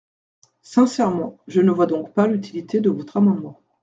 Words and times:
Sincèrement, 0.63 1.37
je 1.47 1.61
ne 1.61 1.69
vois 1.69 1.85
donc 1.85 2.11
pas 2.15 2.25
l’utilité 2.25 2.81
de 2.81 2.89
votre 2.89 3.17
amendement. 3.17 3.61